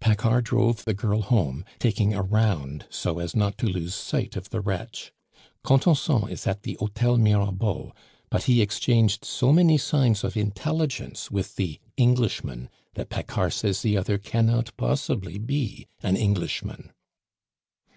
[0.00, 4.50] Paccard drove the girl home, taking a round so as not to lose sight of
[4.50, 5.12] the wretch.
[5.62, 7.92] Contenson is at the Hotel Mirabeau;
[8.28, 13.96] but he exchanged so many signs of intelligence with the Englishman, that Paccard says the
[13.96, 16.90] other cannot possibly be an Englishman."